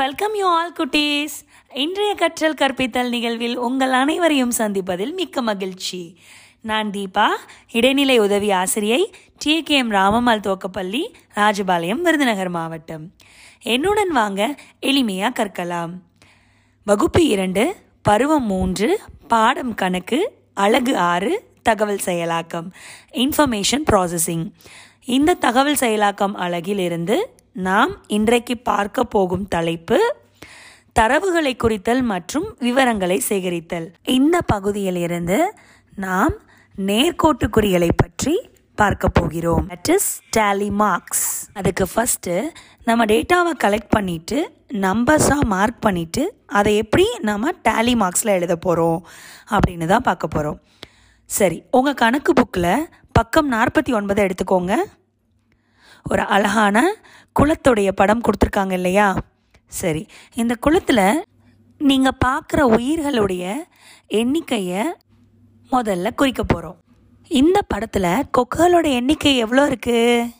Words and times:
Welcome 0.00 0.34
you 0.34 0.46
all 0.48 0.72
குட்டீஸ். 0.72 1.34
இன்றைய 1.74 2.14
கற்றல் 2.14 2.54
கற்பித்தல் 2.54 3.08
நிகழ்வில் 3.08 3.56
உங்கள் 3.56 3.92
அனைவரையும் 3.92 4.52
சந்திப்பதில் 4.58 5.12
மிக்க 5.14 5.42
மகிழ்ச்சி. 5.42 6.18
நான் 6.60 6.90
தீபா 6.90 7.26
இடைநிலை 7.72 8.18
உதவி 8.18 8.50
ஆசிரியை 8.50 9.14
T 9.38 9.62
K 9.62 9.76
M 9.76 9.90
Ramammal 9.90 10.42
Thokkapalli 10.46 11.02
Rajapalayam 11.34 12.00
Virudhunagar 12.00 12.48
மாவட்டம். 12.48 13.04
என்னுடன் 13.62 14.08
வாங்க 14.08 14.54
எளிமையாக 14.82 15.38
கற்கலாம். 15.40 15.92
வகுப்பு 16.84 17.26
இரண்டு 17.26 17.76
பருவம் 18.02 18.46
மூன்று 18.46 19.00
பாடம் 19.28 19.74
கணக்கு 19.74 20.20
அழகு 20.54 20.96
ஆறு 20.96 21.32
தகவல் 21.62 22.04
செயலாக்கம். 22.04 22.70
இன்ஃபர்மேஷன் 23.12 23.86
ப்ராசஸிங் 23.92 24.46
இந்த 25.04 25.34
தகவல் 25.34 25.80
செயலாக்கம் 25.80 26.34
அழகிலிருந்து 26.46 27.18
நாம் 27.56 27.92
இன்றைக்கு 28.06 28.54
பார்க்க 28.58 29.04
போகும் 29.04 29.46
தலைப்பு 29.48 29.96
தரவுகளை 30.98 31.52
குறித்தல் 31.56 32.02
மற்றும் 32.02 32.46
விவரங்களை 32.58 33.16
சேகரித்தல். 33.28 33.86
இந்த 34.04 34.36
பகுதியிலிருந்து 34.52 35.38
நாம் 36.04 36.34
நேர்கோட்டு 36.88 37.46
குறிகளை 37.56 37.88
பற்றி 37.96 38.34
பார்க்க 38.74 39.08
போகிறோம். 39.08 39.64
தட் 39.72 39.90
இஸ் 39.94 40.08
டேலி 40.36 40.70
மார்க்ஸ் 40.82 41.26
அதுக்கு 41.52 41.86
ஃபஸ்ட்டு 41.94 42.36
நம்ம 42.84 43.04
டேட்டாவை 43.04 43.52
கலெக்ட் 43.64 43.92
பண்ணிவிட்டு 43.96 44.38
நம்பர்ஸாக 44.86 45.50
மார்க் 45.54 45.82
பண்ணிவிட்டு 45.86 46.24
அதை 46.46 46.76
எப்படி 46.76 47.06
நம்ம 47.30 47.52
டேலி 47.68 47.96
மார்க்ஸில் 48.04 48.36
எழுத 48.38 48.56
போகிறோம் 48.56 49.00
அப்படின்னு 49.50 49.86
தான் 49.86 50.08
பார்க்க 50.08 50.34
போகிறோம் 50.36 50.60
சரி 51.30 51.62
உங்கள் 51.70 52.00
கணக்கு 52.04 52.32
புக்கில் 52.32 52.72
பக்கம் 53.12 53.52
நாற்பத்தி 53.52 53.92
ஒன்பதை 53.98 54.20
எடுத்துக்கோங்க. 54.26 54.74
ஒரு 56.10 56.22
அழகான 56.34 56.76
குளத்துடைய 57.36 57.90
படம் 58.00 58.24
கொடுத்துருக்காங்க 58.26 58.74
இல்லையா? 58.78 59.08
சரி 59.80 60.02
இந்த 60.34 60.54
குளத்தில் 60.64 61.04
நீங்கள் 61.80 62.20
பார்க்குற 62.24 62.60
உயிர்களுடைய 62.76 63.44
எண்ணிக்கையை 64.20 64.82
முதல்ல 65.72 66.10
குறிக்க 66.20 66.42
போகிறோம் 66.44 66.78
இந்த 67.30 67.58
படத்தில் 67.72 68.26
கொக்குகளோட 68.36 68.86
எண்ணிக்கை 68.98 69.32
எவ்வளோ 69.44 69.64
இருக்குது 69.70 70.30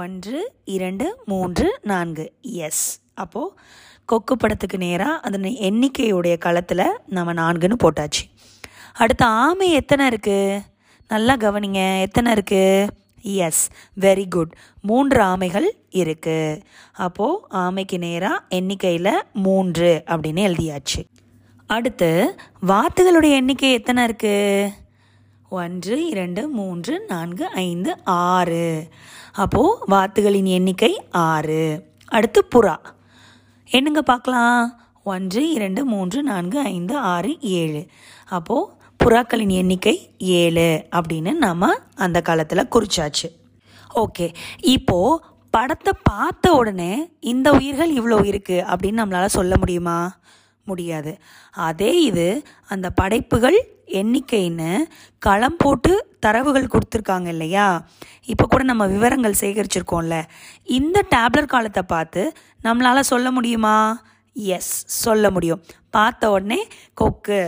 ஒன்று 0.00 0.38
இரண்டு 0.74 1.06
மூன்று 1.30 1.66
நான்கு. 1.90 2.24
எஸ் 2.66 2.84
அப்போது 3.22 3.54
கொக்கு 4.10 4.34
படத்துக்கு 4.36 4.78
நேராக 4.78 5.20
அதன் 5.26 5.48
எண்ணிக்கையுடைய 5.68 6.34
களத்தில் 6.38 6.86
நம்ம 7.16 7.32
நான்குன்னு 7.40 7.76
போட்டாச்சு. 7.84 8.24
அடுத்து 9.02 9.24
ஆமை 9.44 9.68
எத்தனை 9.80 10.04
இருக்குது 10.12 10.62
நல்லா 11.10 11.34
கவனிங்க 11.44 11.82
எத்தனை 12.06 12.30
இருக்குது 12.36 12.90
எஸ் 13.22 13.70
வெரி 14.00 14.28
குட் 14.28 14.56
மூன்று 14.82 15.22
ஆமைகள் 15.22 15.68
இருக்குது 15.90 16.62
அப்போது 16.92 17.44
ஆமைக்கு 17.50 17.98
நேராக 17.98 18.44
எண்ணிக்கையில் 18.48 19.22
மூன்று 19.32 20.02
அப்படின்னு 20.06 20.44
எழுதியாச்சு. 20.48 21.04
அடுத்து 21.66 22.38
வாத்துகளுடைய 22.66 23.30
எண்ணிக்கை 23.30 23.72
எத்தனை 23.72 24.04
இருக்குது 24.04 24.70
ஒன்று 25.48 26.08
இரண்டு 26.08 26.48
மூன்று 26.48 27.04
நான்கு 27.08 27.46
ஐந்து 27.46 28.04
ஆறு. 28.04 28.88
அப்போது 29.32 29.78
வாத்துகளின் 29.86 30.44
எண்ணிக்கை 30.44 31.04
ஆறு. 31.10 31.90
அடுத்து 32.06 32.48
புறா. 32.54 32.76
என்னங்க 33.70 34.02
பார்க்கலாம்? 34.02 34.80
ஒன்று 35.04 35.50
இரண்டு 35.50 35.84
மூன்று 35.84 36.22
நான்கு 36.22 36.60
ஐந்து 36.60 36.96
ஆறு 36.96 37.40
ஏழு. 37.40 37.86
அப்போது 38.28 38.72
புறாக்களின் 39.02 39.52
எண்ணிக்கை 39.60 39.94
ஏழு 40.18 40.86
அப்படின்னு 40.96 41.32
நம்ம 41.32 41.70
அந்த 41.94 42.20
காலத்தில் 42.20 42.70
குறிச்சாச்சு. 42.74 43.28
ஓகே 43.94 44.26
இப்போது 44.60 45.22
படத்தை 45.50 45.92
பார்த்த 46.02 46.52
உடனே 46.52 46.92
இந்த 47.20 47.52
உயிர்கள் 47.52 47.90
இவ்வளோ 47.92 48.18
இருக்குது 48.30 48.66
அப்படின்னு 48.70 49.00
நம்மளால் 49.02 49.36
சொல்ல 49.38 49.56
முடியுமா? 49.56 50.16
முடியாது. 50.64 51.12
அதே 51.50 52.02
இது 52.02 52.26
அந்த 52.66 52.90
படைப்புகள் 52.90 53.58
எண்ணிக்கைன்னு 54.00 54.70
களம் 55.18 55.56
போட்டு 55.56 55.92
தரவுகள் 56.20 56.72
கொடுத்துருக்காங்க 56.74 57.26
இல்லையா? 57.26 57.66
இப்போ 58.24 58.46
கூட 58.46 58.62
நம்ம 58.62 58.86
விவரங்கள் 58.86 59.40
சேகரிச்சிருக்கோம்ல. 59.40 60.22
இந்த 60.78 61.04
டேப்லர் 61.16 61.52
காலத்தை 61.54 61.82
பார்த்து 61.82 62.32
நம்மளால் 62.64 63.10
சொல்ல 63.12 63.30
முடியுமா? 63.30 63.76
எஸ் 64.36 64.72
சொல்ல 64.86 65.30
முடியும். 65.30 65.62
பார்த்த 65.90 66.30
உடனே 66.30 66.60
கொக்கு 66.94 67.40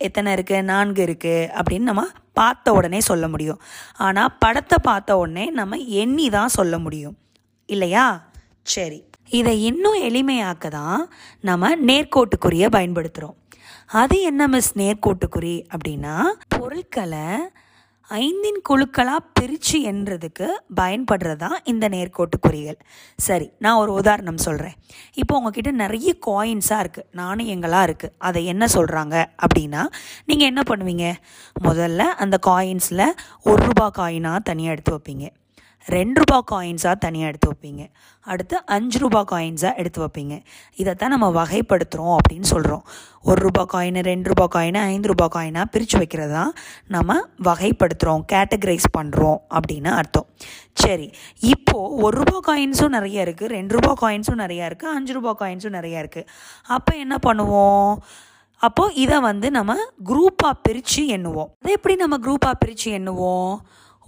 எத்தனை 0.00 0.30
இருக்குது 0.36 0.68
நான்கு 0.72 1.00
இருக்குது 1.06 1.48
அப்படின்னு 1.58 1.90
நம்ம 1.90 2.04
பார்த்த 2.32 2.72
உடனே 2.72 3.00
சொல்ல 3.00 3.24
முடியும். 3.28 3.60
ஆனால் 3.96 4.34
படத்தை 4.38 4.78
பார்த்த 4.82 5.18
உடனே 5.18 5.44
நம்ம 5.50 5.78
எண்ணி 6.02 6.26
தான் 6.30 6.56
சொல்ல 6.58 6.74
முடியும். 6.78 7.16
இல்லையா? 7.68 8.06
சரி. 8.62 9.00
இதை 9.38 9.54
இன்னும் 9.62 9.98
எளிமையாக்க 10.08 10.68
தான் 10.68 11.02
நம்ம 11.40 11.68
நேர்கோட்டுக்குறியை 11.88 12.68
பயன்படுத்துகிறோம் 12.76 13.36
அது 13.92 14.16
என்ன 14.22 14.42
மிஸ் 14.48 14.72
நேர்கோட்டுக்குறி? 14.78 15.56
அப்படின்னா 15.74 16.14
பொருட்களை 16.54 17.28
ஐந்தின் 18.10 18.62
குழுக்களாக 18.68 19.18
பிரித்து 19.32 19.82
என்றதுக்கு 19.82 20.46
பயன்படுறது 20.76 21.36
தான் 21.36 21.60
இந்த 21.64 21.88
நேர்கோட்டுக்குறிகள் 21.88 22.78
சரி 23.16 23.50
நான் 23.58 23.74
ஒரு 23.74 23.92
உதாரணம் 23.92 24.36
சொல்கிறேன் 24.36 24.74
இப்போ 25.14 25.36
உங்ககிட்ட 25.36 25.70
நிறைய 25.70 26.16
காயின்ஸாக 26.26 26.82
இருக்குது 26.82 27.06
நாணயங்களாக 27.12 27.86
இருக்குது 27.86 28.12
அதை 28.18 28.44
என்ன 28.44 28.66
சொல்கிறாங்க 28.66 29.24
அப்படின்னா 29.46 29.84
நீங்கள் 30.24 30.46
என்ன 30.46 30.62
பண்ணுவீங்க? 30.66 31.12
முதல்ல 31.64 31.98
அந்த 31.98 32.38
காயின்ஸில் 32.46 33.14
ஒரு 33.42 33.62
ரூபா 33.64 33.90
காயினாக 33.98 34.38
தனியாக 34.38 34.72
எடுத்து 34.72 34.98
வைப்பீங்க. 34.98 35.26
ரெண்டு 35.88 36.20
ரூபா 36.20 36.38
காயின்ஸாக 36.50 36.96
தனியாக 37.04 37.30
எடுத்து 37.30 37.48
வைப்பீங்க. 37.50 37.82
அடுத்து 38.26 38.56
அஞ்சு 38.74 38.98
ரூபா 39.02 39.20
காயின்ஸாக 39.30 39.78
எடுத்து 39.80 40.00
வைப்பீங்க. 40.02 40.34
இதைத்தான் 40.80 41.12
நம்ம 41.14 41.28
வகைப்படுத்துகிறோம் 41.38 42.14
அப்படின்னு 42.18 42.48
சொல்கிறோம் 42.52 42.84
ஒரு 43.28 43.38
ரூபா 43.46 43.64
காயின் 43.72 44.00
ரெண்டு 44.10 44.28
ரூபா 44.30 44.46
காயின் 44.54 44.78
ஐந்து 44.82 45.10
ரூபா 45.12 45.26
காயினாக 45.36 45.66
பிரித்து 45.74 45.96
வைக்கிறது 46.02 46.32
தான் 46.32 46.52
நம்ம 46.94 47.16
வகைப்படுத்துகிறோம் 47.48 48.24
கேட்டகரைஸ் 48.32 48.88
பண்ணுறோம் 48.98 49.40
அப்படின்னு 49.58 49.90
அர்த்தம். 50.00 50.28
சரி 50.82 51.06
இப்போது 51.52 51.96
ஒரு 52.04 52.16
ரூபா 52.20 52.38
காயின்ஸும் 52.50 52.96
நிறைய 52.98 53.26
இருக்குது 53.26 53.52
ரெண்டு 53.56 53.74
ரூபா 53.78 53.92
காயின்ஸும் 54.04 54.42
நிறையா 54.44 54.66
இருக்குது 54.70 54.94
அஞ்சு 54.96 55.14
ரூபா 55.18 55.34
காயின்ஸும் 55.42 55.76
நிறையா 55.78 55.98
இருக்குது 56.04 56.28
அப்போ 56.76 56.94
என்ன 57.04 57.16
பண்ணுவோம்? 57.26 57.92
அப்போது 58.66 58.94
இதை 59.02 59.18
வந்து 59.20 59.48
நம்ம 59.50 59.74
குரூப்பாக 60.08 60.54
பிரித்து 60.66 61.02
எண்ணுவோம். 61.16 61.50
அதை 61.60 61.72
எப்படி 61.76 61.94
நம்ம 62.02 62.16
குரூப்பாக 62.24 62.54
பிரித்து 62.62 62.88
எண்ணுவோம்? 62.98 63.54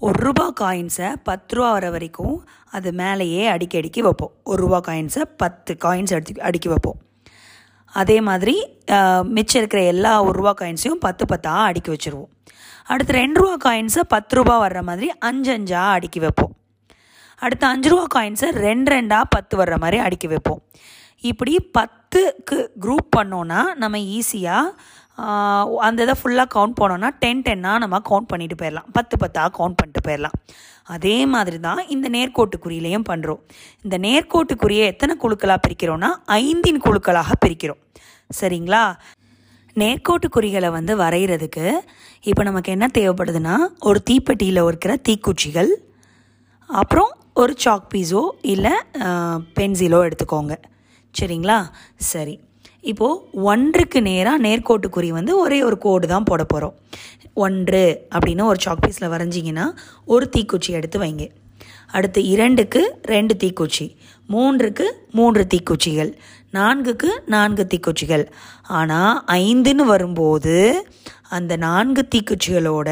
ஒரு 0.06 0.18
ரூபா 0.26 0.44
காயின்ஸை 0.60 1.08
பத்து 1.28 1.54
ரூபா 1.56 1.68
வர 1.72 1.86
வரைக்கும் 1.94 2.36
அது 2.76 2.88
மேலேயே 3.00 3.42
அடுக்கி 3.54 3.76
அடுக்கி 3.80 4.00
வைப்போம். 4.06 4.32
ஒரு 4.50 4.58
ரூபா 4.62 4.78
காயின்ஸை 4.86 5.24
பத்து 5.42 5.72
காயின்ஸ் 5.84 6.12
அடுக்கி 6.16 6.32
அடுக்கி 6.48 6.68
வைப்போம். 6.72 6.98
அதே 8.00 8.16
மாதிரி 8.28 8.54
மிச்சம் 9.36 9.60
இருக்கிற 9.62 9.82
எல்லா 9.92 10.12
ஒரு 10.22 10.34
ரூபா 10.38 10.52
காயின்ஸையும் 10.60 11.02
பத்து 11.06 11.24
பத்தாக 11.32 11.68
அடுக்கி 11.68 11.91
வச்சுருவோம். 11.94 12.30
அடுத்து 12.92 13.12
ரெண்டு 13.20 13.38
ரூபா 13.42 13.54
காயின்ஸை 13.66 14.04
பத்து 14.14 14.36
ரூபா 14.38 14.56
வர்ற 14.64 14.82
மாதிரி 14.88 15.10
அஞ்சு 15.28 15.52
அஞ்சாக 15.58 15.94
அடுக்கி 15.98 16.22
வைப்போம். 16.24 16.54
அடுத்து 17.44 17.66
அஞ்சு 17.72 17.88
ரூபா 17.92 18.06
காயின்ஸை 18.16 18.50
ரெண்டு 18.66 18.91
ரெண்டாக 18.96 19.32
பத்து 19.36 19.56
வர்ற 19.62 19.78
மாதிரி 19.84 20.00
அடுக்கி 20.06 20.30
வைப்போம். 20.32 20.60
இப்படி 21.30 21.54
பத்துக்கு 21.78 22.58
குரூப் 22.84 23.08
பண்ணோன்னா 23.16 23.60
நம்ம 23.82 23.98
ஈஸியாக 24.16 24.74
அந்த 25.86 25.98
இதை 26.06 26.14
ஃபுல்லாக 26.20 26.48
கவுண்ட் 26.56 26.76
பண்ணோன்னா 26.80 27.08
டென் 27.22 27.42
டென்னாக 27.46 27.82
நம்ம 27.82 28.00
கவுண்ட் 28.10 28.30
பண்ணிட்டு 28.32 28.56
போயிடலாம். 28.60 28.88
பத்து 28.96 29.14
பத்தாக 29.22 29.50
கவுண்ட் 29.58 29.78
பண்ணிட்டு 29.80 30.02
போயிடலாம். 30.06 30.36
அதே 30.94 31.16
மாதிரி 31.34 31.58
தான் 31.66 31.80
இந்த 31.94 32.06
நேர்கோட்டு 32.16 32.56
குறியிலையும் 32.64 33.08
பண்ணுறோம் 33.10 33.40
இந்த 33.84 33.96
நேர்கோட்டு 34.06 34.54
குறியை 34.62 34.84
எத்தனை 34.92 35.14
குழுக்களாக 35.24 35.60
பிரிக்கிறோன்னா 35.66 36.10
ஐந்தின் 36.42 36.84
குழுக்களாக 36.86 37.36
பிரிக்கிறோம். 37.44 37.80
சரிங்களா? 38.40 38.84
நேர்கோட்டு 39.80 40.28
குறிகளை 40.36 40.70
வந்து 40.78 40.92
வரைகிறதுக்கு 41.02 41.66
இப்போ 42.30 42.42
நமக்கு 42.48 42.72
என்ன 42.76 42.86
தேவைப்படுதுன்னா 42.98 43.54
ஒரு 43.90 44.00
தீப்பெட்டியில் 44.10 44.66
இருக்கிற 44.68 44.94
தீக்குச்சிகள் 45.08 45.70
அப்புறம் 46.70 47.10
ஒரு 47.42 47.52
சாக் 47.64 47.86
பீஸோ 47.92 48.22
இல்லை 48.54 48.72
பென்சிலோ 49.58 50.00
எடுத்துக்கோங்க. 50.08 50.54
சரிங்களா? 51.14 51.58
சரி. 52.12 52.34
இப்போது 52.90 53.42
ஒன்றுக்கு 53.50 53.98
நேராக 54.02 54.42
நேர்கோட்டுக்குறி 54.46 55.10
வந்து 55.18 55.32
ஒரே 55.38 55.58
ஒரு 55.68 55.78
கோடு 55.78 56.06
தான் 56.08 56.28
போட 56.30 56.44
போகிறோம் 56.44 56.76
ஒன்று 57.44 57.82
அப்படின்னு 58.14 58.44
ஒரு 58.44 58.58
சாக் 58.64 58.82
பீஸில் 58.84 59.12
வரைஞ்சிங்கன்னா 59.12 59.66
ஒரு 60.04 60.24
தீக்குச்சி 60.36 60.70
எடுத்து 60.78 60.98
வைங்க. 61.02 61.24
அடுத்து 61.96 62.20
இரண்டுக்கு 62.34 62.80
ரெண்டு 63.12 63.34
தீக்குச்சி 63.42 63.86
மூன்றுக்கு 64.32 64.86
மூன்று 65.10 65.42
தீக்குச்சிகள் 65.54 66.12
நான்குக்கு 66.58 67.10
நான்கு 67.26 67.64
தீக்குச்சிகள். 67.72 68.24
ஆனால் 68.78 69.24
ஐந்துன்னு 69.32 69.84
வரும்போது 69.92 70.56
அந்த 71.28 71.52
நான்கு 71.56 72.02
தீக்குச்சிகளோட 72.14 72.90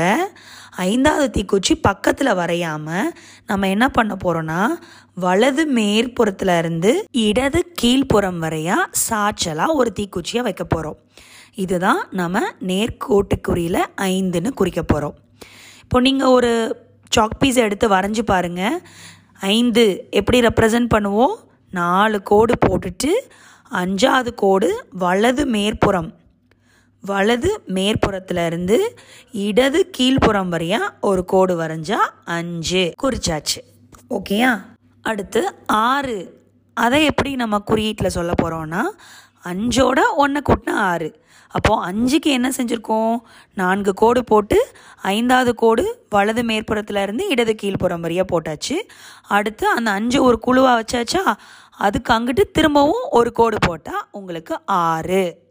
ஐந்தாவது 0.73 1.31
தீக்குச்சி 1.31 1.75
பக்கத்தில் 1.81 2.35
வரையாமல் 2.35 3.11
நம்ம 3.47 3.69
என்ன 3.69 3.89
பண்ண 3.89 4.17
போகிறோன்னா 4.25 4.61
வலது 5.15 5.67
மேற்புறத்தில் 5.67 6.59
இருந்து 6.59 6.93
இடது 7.11 7.65
கீழ்ப்புறம் 7.83 8.39
வரையா 8.39 8.77
சாச்சலாக 9.09 9.75
ஒரு 9.75 9.93
தீக்குச்சியை 9.99 10.43
வைக்க 10.43 10.65
போகிறோம் 10.65 10.99
இதுதான் 11.55 12.07
நம்ம 12.11 12.41
நேர்கோட்டுக்குறியில் 12.67 13.83
ஐந்துன்னு 13.97 14.49
குறிக்க 14.55 14.83
போகிறோம் 14.83 15.17
இப்போ 15.83 16.01
நீங்கள் 16.01 16.29
ஒரு 16.29 16.53
சாக் 17.13 17.39
பீஸை 17.41 17.63
எடுத்து 17.63 17.89
வரைஞ்சி 17.89 18.23
பாருங்கள் 18.23 18.77
ஐந்து 19.41 19.85
எப்படி 20.11 20.41
ரெப்ரசன்ட் 20.41 20.93
பண்ணுவோம்? 20.95 21.35
நாலு 21.73 22.23
கோடு 22.23 22.55
போட்டுட்டு 22.69 23.11
அஞ்சாவது 23.71 24.35
கோடு 24.35 24.69
வலது 24.91 25.47
மேற்புறம் 25.47 26.09
வலது 27.01 27.63
மேற்புறத்துல 27.69 28.47
இருந்து 28.47 28.99
இடது 29.33 29.91
கீழ்ப்புறம் 29.99 30.51
வரையா 30.51 30.79
ஒரு 31.01 31.25
கோடு 31.25 31.61
வரைஞ்சா 31.61 31.97
அஞ்சு. 32.25 32.93
குறிச்சாச்சு. 33.03 33.61
ஓகேயா? 34.11 34.61
அடுத்து 35.03 35.55
ஆறு. 35.67 36.41
அதை 36.75 37.05
எப்படி 37.05 37.35
நம்ம 37.35 37.59
குறியீட்டில் 37.59 38.09
சொல்ல 38.09 38.33
போகிறோம்னா 38.43 38.83
அஞ்சோட 39.45 40.01
ஒன்றை 40.17 40.43
கூட்டினா 40.49 40.71
ஆறு. 40.71 41.23
அப்போது 41.49 41.83
அஞ்சுக்கு 41.83 42.27
என்ன 42.27 42.51
செஞ்சுருக்கோம்? 42.57 43.17
நான்கு 43.55 43.95
கோடு 43.95 44.25
போட்டு 44.25 44.73
ஐந்தாவது 45.03 45.55
கோடு 45.55 46.07
வலது 46.11 46.43
மேற்புறத்தில் 46.43 47.03
இருந்து 47.03 47.29
இடது 47.29 47.57
கீழ்ப்புறம் 47.63 48.01
வரையாக 48.01 48.27
போட்டாச்சு. 48.27 48.77
அடுத்து 49.23 49.69
அந்த 49.69 49.91
அஞ்சு 49.91 50.23
ஒரு 50.23 50.39
குழுவாக 50.39 50.83
வச்சாச்சா 50.83 51.35
அதுக்கு 51.71 52.13
அங்கிட்டு 52.13 52.51
திரும்பவும் 52.53 53.09
ஒரு 53.11 53.33
கோடு 53.33 53.59
போட்டால் 53.61 54.07
உங்களுக்கு 54.11 54.61
ஆறு. 54.65 55.49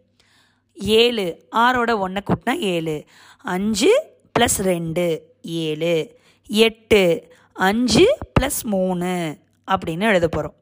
ஏழு. 0.79 1.47
ஆறோட 1.51 1.97
ஒன்றை 1.97 2.23
கூட்டினா 2.25 2.59
ஏழு. 2.59 3.03
அஞ்சு 3.37 4.07
ப்ளஸ் 4.39 4.57
ரெண்டு 4.57 5.35
ஏழு. 5.41 6.17
எட்டு. 6.47 7.27
அஞ்சு 7.53 8.17
ப்ளஸ் 8.39 8.61
மூணு 8.63 9.37
அப்படின்னு 9.71 10.01
எழுத 10.01 10.27
போகிறோம் 10.27 10.57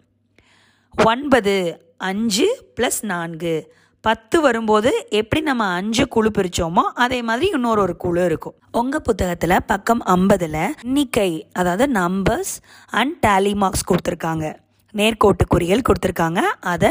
ஒன்பது 1.06 1.86
அஞ்சு 1.98 2.66
ப்ளஸ் 2.80 3.02
நான்கு. 3.02 3.76
பத்து 4.02 4.42
வரும்போது 4.42 5.08
எப்படி 5.10 5.42
நம்ம 5.42 5.66
அஞ்சு 5.66 6.08
குழு 6.08 6.32
பிரித்தோமோ 6.38 6.84
அதே 6.94 7.22
மாதிரி 7.22 7.52
இன்னொரு 7.54 7.82
ஒரு 7.82 7.96
குழு 7.96 8.26
இருக்கும். 8.26 8.56
உங்கள் 8.72 9.02
புத்தகத்தில் 9.02 9.64
பக்கம் 9.66 10.06
ஐம்பதில் 10.06 10.74
எண்ணிக்கை 10.84 11.48
அதாவது 11.54 11.92
நம்பர்ஸ் 11.92 12.54
அண்ட் 12.88 13.26
டேலி 13.28 13.56
மார்க்ஸ் 13.56 13.86
கொடுத்துருக்காங்க. 13.92 14.56
நேர்கோட்டு 14.94 15.46
குறியல் 15.48 15.82
கொடுத்துருக்காங்க. 15.90 16.38
அதை 16.60 16.90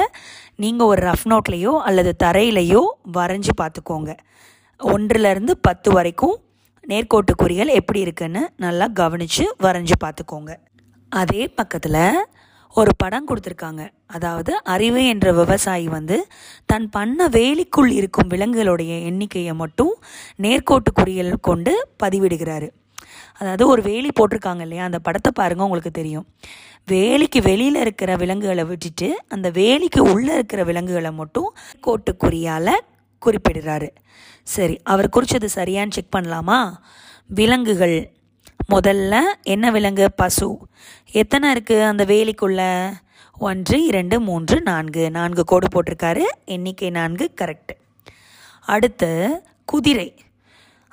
நீங்கள் 0.57 0.87
ஒரு 0.87 1.03
ரஃப் 1.07 1.27
நோட்லேயோ 1.27 1.81
அல்லது 1.81 2.17
தரையிலையோ 2.25 2.83
வரைஞ்சி 3.13 3.55
பார்த்துக்கோங்க. 3.63 4.17
ஒன்றுலேருந்து 4.81 5.51
பத்து 5.61 5.93
வரைக்கும் 5.93 6.41
நேர்கோட்டு 6.89 7.33
குறியல் 7.37 7.69
எப்படி 7.69 8.01
இருக்குன்னு 8.01 8.51
நல்லா 8.57 8.87
கவனித்து 8.87 9.55
வரைஞ்சி 9.63 9.93
பார்த்துக்கோங்க. 10.05 10.55
அதே 11.09 11.49
பக்கத்தில் 11.49 12.27
ஒரு 12.71 12.91
படம் 12.97 13.27
கொடுத்துருக்காங்க. 13.29 13.89
அதாவது 14.07 14.63
அறிவு 14.63 15.07
என்ற 15.07 15.33
விவசாயி 15.33 15.89
வந்து 15.89 16.27
தன் 16.67 16.91
பண்ண 16.91 17.29
வேலிக்குள் 17.29 17.91
இருக்கும் 17.91 18.29
விலங்குகளுடைய 18.29 19.05
எண்ணிக்கையை 19.05 19.55
மட்டும் 19.55 19.95
நேர்கோட்டு 20.43 20.91
குறிகள் 20.95 21.33
கொண்டு 21.41 21.89
பதிவிடுகிறாரு. 22.03 22.69
அதாவது 23.39 23.67
ஒரு 23.67 23.83
வேலி 23.83 24.11
போட்டிருக்காங்க 24.21 24.61
இல்லையா? 24.61 24.85
அந்த 24.85 24.99
படத்தை 24.99 25.33
பாருங்கள் 25.35 25.65
உங்களுக்கு 25.65 25.91
தெரியும். 25.91 26.27
வேலிக்கு 26.91 27.43
வெளியில் 27.43 27.75
இருக்கிற 27.75 28.17
விலங்குகளை 28.17 28.65
விட்டுட்டு 28.65 29.09
அந்த 29.29 29.51
வேலிக்கு 29.51 29.99
உள்ளே 29.99 30.33
இருக்கிற 30.35 30.65
விலங்குகளை 30.65 31.13
மட்டும் 31.13 31.55
கோட்டுக்குறியால் 31.87 32.73
குறிப்பிடுறாரு. 33.27 33.89
சரி 34.43 34.81
அவர் 34.83 35.09
குறித்தது 35.09 35.49
சரியான்னு 35.55 35.91
செக் 35.91 36.15
பண்ணலாமா? 36.17 36.75
விலங்குகள். 37.27 38.13
முதல்ல 38.75 39.23
என்ன 39.43 39.71
விலங்கு? 39.71 40.13
பசு. 40.13 40.59
எத்தனை 41.13 41.53
இருக்குது 41.53 41.83
அந்த 41.83 42.05
வேலிக்குள்ள? 42.05 42.93
ஒன்று 43.39 43.85
இரண்டு 43.85 44.21
மூன்று 44.21 44.61
நான்கு. 44.61 45.11
நான்கு 45.11 45.45
கோடு 45.45 45.69
போட்டிருக்காரு. 45.69 46.23
எண்ணிக்கை 46.45 46.91
நான்கு 46.91 47.35
கரெக்டு 47.41 47.75
அடுத்து 48.67 49.11
குதிரை. 49.65 50.15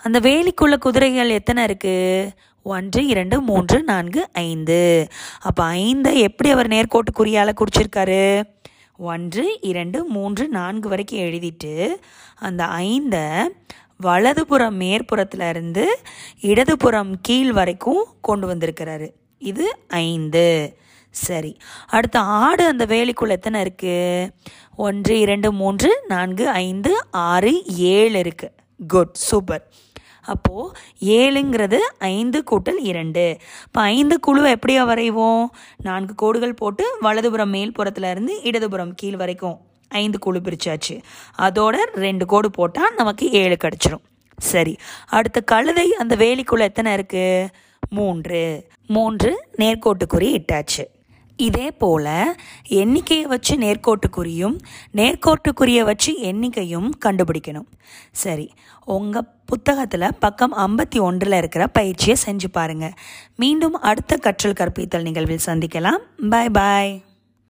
அந்த 0.04 0.20
வேலிக்குள்ள 0.20 0.78
குதிரைகள் 0.78 1.30
எத்தனை 1.30 1.66
இருக்குது 1.66 2.28
ஒன்று 2.64 3.06
இரண்டு 3.08 3.42
மூன்று 3.42 3.84
நான்கு 3.84 4.30
ஐந்து. 4.34 5.08
அப்போ 5.40 5.64
ஐந்தை 5.66 6.14
எப்படி 6.14 6.50
அவர் 6.50 6.68
நேர்கோட்டு 6.68 7.20
குறியால் 7.20 7.56
குறிச்சிருக்காரு? 7.60 8.44
ஒன்று 8.98 9.58
இரண்டு 9.62 10.06
மூன்று 10.06 10.48
நான்கு 10.48 10.90
வரைக்கும் 10.90 11.20
எழுதிட்டு 11.20 11.96
அந்த 12.36 12.66
ஐந்தை 12.66 13.48
வலதுபுறம் 13.98 14.80
மேற்புறத்துல 14.80 15.50
இருந்து 15.50 16.02
இடதுபுறம் 16.40 17.22
கீழ் 17.22 17.52
வரைக்கும் 17.52 18.06
கொண்டு 18.22 18.56
வந்திருக்கிறாரு. 18.56 19.10
இது 19.38 19.78
ஐந்து. 19.88 20.78
சரி. 21.10 21.58
அடுத்த 21.88 22.20
ஆடு 22.20 22.66
அந்த 22.66 22.86
வேலிக்குள்ள 22.86 23.30
எத்தனை 23.30 23.62
இருக்கு? 23.62 24.32
ஒன்று 24.76 25.20
இரண்டு 25.20 25.52
மூன்று 25.52 26.04
நான்கு 26.08 26.50
ஐந்து 26.50 27.06
ஆறு 27.12 27.66
ஏழு 27.66 28.20
இருக்கு. 28.20 28.52
குட். 28.88 29.14
சூப்பர். 29.14 29.72
அப்போது 30.26 30.80
ஏழுங்கிறது 31.00 31.78
ஐந்து 32.00 32.44
கூட்டல் 32.52 32.80
இரண்டு. 32.80 33.38
இப்போ 33.64 33.82
ஐந்து 33.82 34.20
குழுவை 34.20 34.52
எப்படியா 34.52 34.84
வரைவோம்? 34.92 35.46
நான்கு 35.78 36.16
கோடுகள் 36.16 36.54
போட்டு 36.54 36.98
வலதுபுறம் 37.00 37.54
மேல்புறத்துல 37.54 38.10
இருந்து 38.12 38.42
இடதுபுறம் 38.42 38.94
கீழ் 38.96 39.16
வரைக்கும் 39.16 39.60
ஐந்து 39.88 40.20
குழு 40.20 40.40
பிரிச்சாச்சு. 40.40 41.02
அதோட 41.38 41.76
ரெண்டு 41.94 42.26
கோடு 42.26 42.52
போட்டால் 42.52 42.94
நமக்கு 42.96 43.32
ஏழு 43.32 43.58
கிடச்சிரும். 43.64 44.04
சரி 44.38 44.76
அடுத்த 45.08 45.42
கழுதை 45.42 45.94
அந்த 45.94 46.16
வேலிக்குள்ளே 46.16 46.60
எத்தனை 46.60 46.94
இருக்குது 46.94 47.48
மூன்று. 47.90 48.68
மூன்று 48.88 49.46
நேர்கோட்டுக்குறி 49.58 50.40
இட்டாச்சு. 50.40 50.86
இதே 51.38 51.72
போல 51.72 52.36
எண்ணிக்கையை 52.68 53.26
வச்சு 53.26 53.58
நேர்கோட்டுக்குறியும் 53.58 54.58
நேர்கோட்டுக்குறியை 54.94 55.84
வச்சு 55.84 56.14
எண்ணிக்கையும் 56.22 56.90
கண்டுபிடிக்கணும். 57.06 57.70
சரி 58.12 58.54
உங்கள் 58.86 59.28
புத்தகத்தில் 59.46 60.16
பக்கம் 60.20 60.54
ஐம்பத்தி 60.58 61.00
ஒன்றில் 61.00 61.34
இருக்கிற 61.34 61.68
பயிற்சியை 61.68 62.18
செஞ்சு 62.26 62.48
பாருங்கள் 62.52 62.94
மீண்டும் 63.36 63.74
அடுத்த 63.74 64.18
கற்றல் 64.18 64.54
கற்பித்தல் 64.54 65.02
நிகழ்வில் 65.02 65.46
சந்திக்கலாம். 65.46 66.30
பாய் 66.30 66.50
பாய் 66.50 67.04